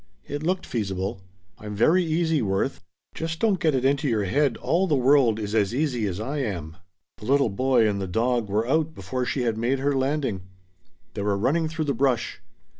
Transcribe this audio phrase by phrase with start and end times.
[0.27, 1.21] It looked feasible.
[1.59, 2.81] "I'm very 'easy,' Worth.
[3.13, 6.37] Just don't get it into your head all the world is as easy as I
[6.39, 6.75] am."
[7.17, 10.41] The little boy and the dog were out before she had made her landing.
[11.13, 12.41] They were running through the brush.